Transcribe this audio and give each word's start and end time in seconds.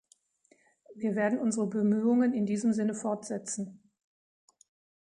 Wir 0.95 1.15
werden 1.15 1.37
unsere 1.37 1.67
Bemühungen 1.67 2.33
in 2.33 2.47
diesem 2.47 2.73
Sinne 2.73 2.95
fortsetzen. 2.95 3.79